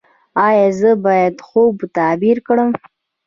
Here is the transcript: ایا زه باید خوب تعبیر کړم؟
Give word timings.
ایا 0.47 0.67
زه 0.79 0.91
باید 1.05 1.35
خوب 1.47 1.75
تعبیر 1.97 2.37
کړم؟ 2.47 2.69